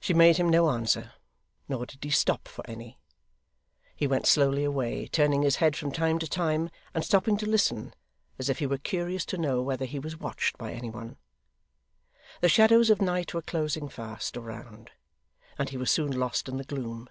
[0.00, 1.12] She made him no answer,
[1.68, 2.98] nor did he stop for any.
[3.94, 7.94] He went slowly away, turning his head from time to time, and stopping to listen,
[8.36, 11.18] as if he were curious to know whether he was watched by any one.
[12.40, 14.90] The shadows of night were closing fast around,
[15.56, 17.08] and he was soon lost in the gloom.